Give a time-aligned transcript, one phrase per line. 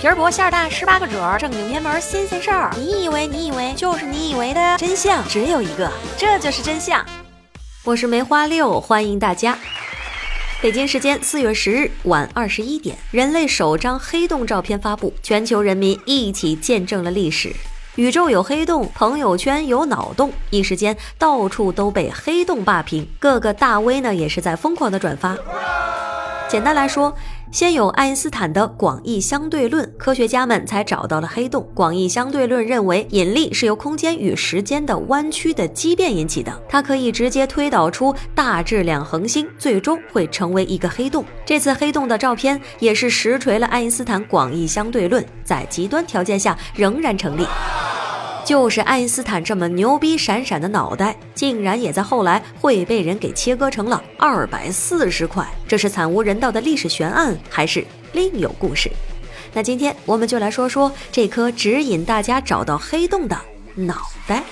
[0.00, 2.74] 皮儿薄馅儿大，十八个褶儿，正经偏门新鲜事儿。
[2.74, 7.04] 你以为你以为就是你以为的真相只有一个，这就是真相。
[7.84, 9.58] 我是梅花六，欢迎大家。
[10.62, 17.54] 北京时间四月十日晚二十一点，人类首张黑洞照片发布，全球人民一起见证了历史。
[17.96, 25.36] 宇宙有黑洞，朋友圈有脑洞，一时间到处都被黑洞霸屏，各个大 V 呢也是在疯狂的转发。
[26.50, 27.14] 简单来说，
[27.52, 31.64] 先有爱因斯坦的广义相对论，科学家们才找到了黑洞。
[31.72, 41.24] 广义相对论认为，引力是由空间与时间的弯曲的畸变引起的，它可以直接推导出大质量恒星，最终会成为一个黑洞。
[41.46, 47.46] 这次黑洞的照片也是实锤了爱因斯坦广义相对论，在极端条件下仍然成立。
[48.44, 58.90] 就是爱因斯坦这么牛逼闪闪的脑袋，竟然也在后来会被人给切割成了二百四十块，这是惨无人道的历史悬案，还是另有故事？
[59.52, 63.36] 那今天我们就来说说这颗指引大家找到黑洞的
[63.74, 64.42] 脑袋。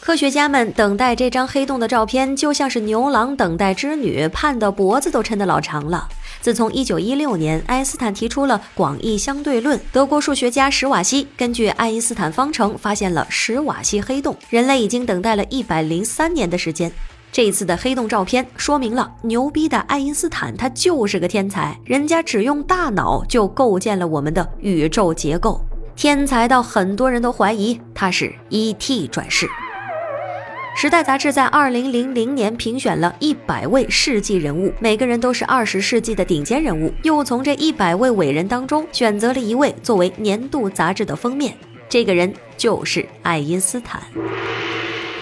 [0.00, 6.08] 科学家们等待这张黑洞的照片，就像是牛郎等待织女，盼的脖子都抻得老长了。
[6.44, 16.92] 自从1916年爱因斯坦提出了广义相对论，德国数学家史瓦西根据爱因斯坦方程发现了史瓦西黑洞，人类已经等待了一百零三年的时间。
[17.32, 25.58] 这次的黑洞照片说明了牛逼的爱因斯坦他就是个天才，人家只用大脑就构建了我们的宇宙结构，
[25.96, 29.48] 天才到很多人都怀疑他是 ET 转世。
[30.76, 41.54] 时代杂志在二零零零年评选了一百位世纪人物，每个人都是二十世纪的顶尖人物，又从这一百位伟人当中选择了一位作为年度杂志的封面。
[41.88, 44.02] 这个人就是爱因斯坦。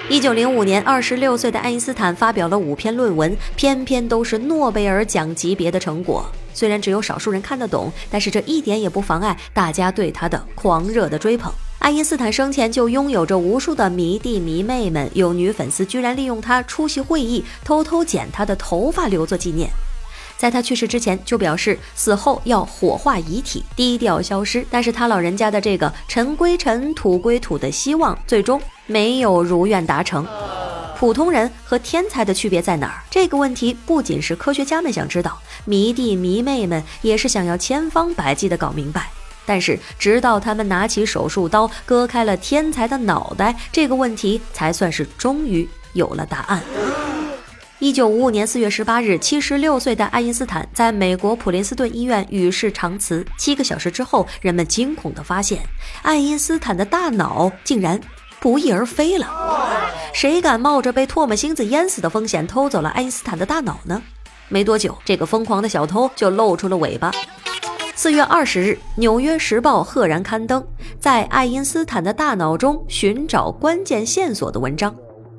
[0.08, 6.24] 一九零五年，二十六岁的爱因斯坦发表了五篇论文，偏偏都是诺贝尔奖级别的成果。
[6.54, 11.52] 虽然只有少数人看得懂，但是这一点也不妨碍大家对他的狂热的追捧。
[11.82, 19.68] 爱因斯坦生前就拥有着无数的迷弟迷妹们，有女粉丝居然利用他出席会议，偷偷剪他的头发留作纪念。
[20.38, 24.64] 在他去世之前就表示死后要火化遗体，低调消失。
[24.70, 30.24] 但是他老人家的这个尘归尘，土归土的希望，最终没有如愿达成。
[30.96, 33.02] 普通人和天才的区别在哪儿？
[33.10, 39.10] 这个问题不仅是科学家们想知道，迷弟迷妹们也是想要千方百计的搞明白。
[39.44, 46.62] 但是，直到他们拿起手术刀割开了天才的脑袋，这个问题才算是终于有了答案。
[47.78, 53.26] 一九五五年四月十八日，七十六岁的爱因斯坦在美国普林斯顿医院与世长辞。
[53.36, 55.58] 七个小时之后，人们惊恐地发现，
[56.02, 58.00] 爱因斯坦的大脑竟然
[58.38, 59.28] 不翼而飞了。
[60.12, 64.00] 谁敢冒着被唾沫星子淹死的风险偷走了爱因斯坦的大脑呢？
[64.48, 67.10] 没多久，这个疯狂的小偷就露出了尾巴。
[67.94, 70.64] 四月二十日，《纽约时报》赫然刊登
[70.98, 74.94] 在爱因斯坦的大脑中寻找关键线索的文章。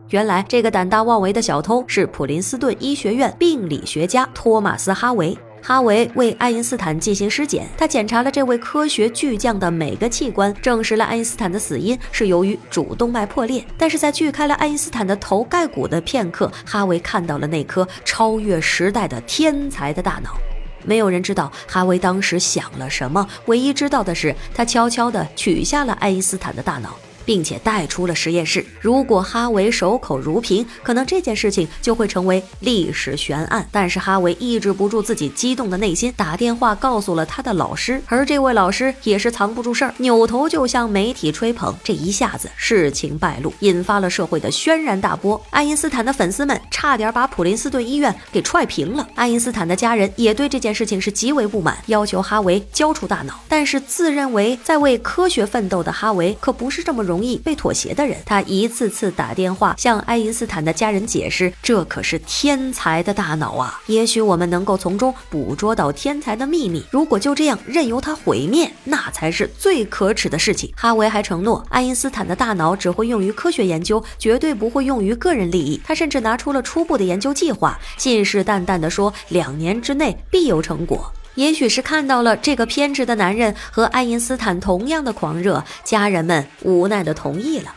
[0.09, 5.36] 原来，这个胆大妄为的小偷是普林斯顿医学院病理学家托马斯·哈维。
[5.64, 13.66] 哈维为爱因斯坦进行尸检，他检查了这位科学巨匠的每个器官，证实了爱因斯坦的死因是由于主动脉破裂。
[13.78, 20.38] 但是在锯开了爱因斯坦的头盖骨的片刻，哈维看到了那颗超越时代的天才的大脑。
[20.85, 26.95] 没有人知道哈维当时想了什么，唯一知道的是，他悄悄地取下了爱因斯坦的大脑。
[27.25, 28.66] 并且带出了实验室。
[28.79, 33.67] 如果哈维守口如瓶，可能这件事情就会成为历史悬案。
[33.72, 41.73] 但是哈维抑制不住自己激动的内心，打电话告诉了他的老师，而这位老师也是藏不住事儿，扭头就向媒体吹捧。
[41.84, 45.41] 这一下子事情败露，引发了社会的轩然大波。
[45.51, 49.07] 爱因斯坦的粉丝们差点把普林斯顿医院给踹平了。
[49.16, 53.40] 爱因斯坦的家人也对这件事情是极为不满，要求哈维交出大脑。
[53.47, 57.12] 但是自认为在为科学奋斗的哈维可不是这么容。
[57.13, 63.79] 容易被妥协的人，他一次次打电话向爱因斯坦的家人解释，这可是天才的大脑啊！
[63.85, 66.84] 也许我们能够从中捕捉到天才的秘密。
[66.90, 70.73] 如果就这样任由他毁灭，那才是最可耻的事情。
[70.76, 75.79] 哈维还承诺，爱因斯坦的大脑只会用于科学研究，绝对不会用于个人利益。
[75.84, 81.14] 他甚至拿出了初步的研究计划，信誓旦旦地说，两年之内必有成果。
[81.35, 87.74] 也许是看到了这个偏执的男人和爱因斯坦同样的狂热，家人们无奈的同意了。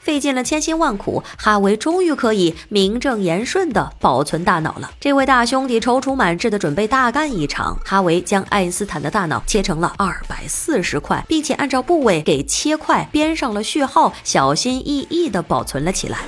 [0.00, 4.92] 费尽了千辛万苦，哈维终于可以名正言顺的保存大脑了。
[5.00, 7.76] 这位大兄弟踌躇满志的准备大干一场。
[7.84, 16.18] 哈维将爱因斯坦的大脑切成了二百四十块，并且按照部位给切块编上了序号，小心翼翼的保存了起来。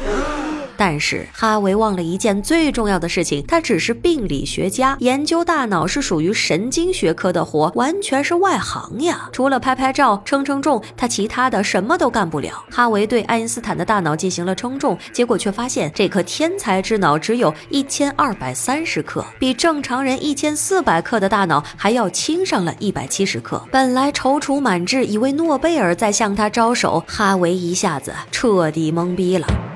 [0.79, 9.29] 但是哈维忘了一件最重要的事情，他只是病理学家，研究大脑是属于神经学科的活，完全是外行呀。
[9.33, 12.65] 除了拍拍照、称称重，他其他的什么都干不了。
[12.71, 23.61] 哈维对爱因斯坦的大脑进行了称重，结果却发现这颗天才之脑只有一千二百三十克，比正常人一千四百克的大脑还要轻上了一百七十克。
[23.73, 29.68] 本来踌躇满志，以为诺贝尔在向他招手，哈维一下子彻底懵逼了。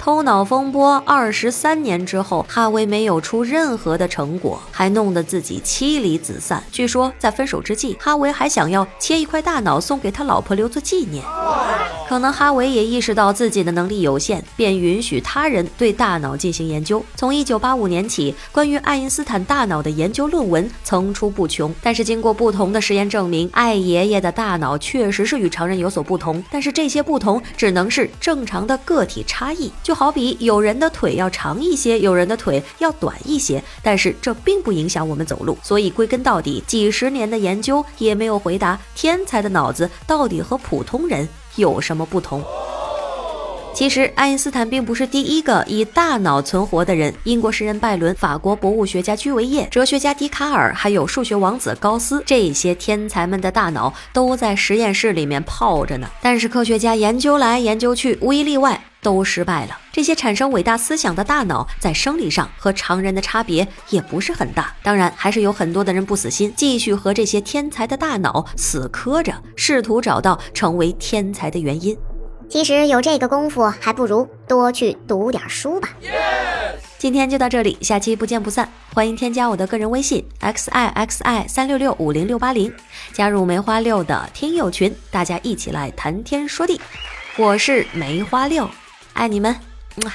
[0.00, 6.64] 偷脑风波二十三年之后，哈维没有出任何的成果，还弄得自己妻离子散。
[6.72, 11.22] 据说在分手之际，哈维还想要切一块大脑送给他老婆留作纪念。
[12.10, 17.00] 可能哈维也意识到自己的能力有限，便允许他人对大脑进行研究。
[17.14, 21.72] 从一九八五年起，关于爱因斯坦大脑的研究论文层出不穷。
[21.80, 26.42] 但是经过不同的实验证明，爱爷爷的大脑确实是与常人有所不同。
[26.50, 35.56] 但是这些不同只能是正常的个体差异，就好比有人的腿要长一些，有人的腿要短一些，但是这并不影响我们走路。
[35.62, 41.28] 所以归根到底，几十年的研究也没有回答天才的脑子到底和普通人。
[41.60, 42.42] 有什么不同？
[43.72, 47.14] 其实，爱因斯坦并不是第一个以大脑存活的人。
[47.24, 56.06] 英国诗人拜伦、法国博物学家居维叶、哲学家笛卡尔，还有数学王子高斯，这些天才们的大脑都在实验室里面泡着呢。
[56.20, 59.78] 但是，科学家研究来研究去，无一例外都失败了。
[59.90, 64.74] 这些产生伟大思想的大脑，在生理上和常人的差别也不是很大。
[64.82, 71.96] 当然，还是有很多的人不死心，继续和这些天才的大脑死磕着，试图找到成为天才的原因。
[72.50, 75.88] 其实有这个功夫，还不如多去读点书吧。
[76.98, 78.68] 今天就到这里，下期不见不散。
[78.92, 82.70] 欢迎添加我的个人微信 x i x i 三六六五零六八零，
[83.12, 86.78] 加入梅花六的听友群，大家一起来谈天说地。
[87.36, 88.68] 我是梅花六，
[89.12, 89.54] 爱你们，
[90.02, 90.12] 么。